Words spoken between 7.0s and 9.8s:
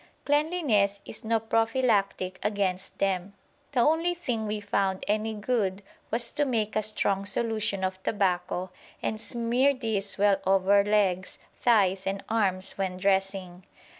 solution of tobacco and smear